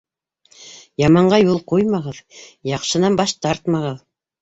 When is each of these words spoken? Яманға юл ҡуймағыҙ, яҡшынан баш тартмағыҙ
Яманға 1.01 1.39
юл 1.43 1.61
ҡуймағыҙ, 1.73 2.25
яҡшынан 2.73 3.23
баш 3.25 3.39
тартмағыҙ 3.49 4.07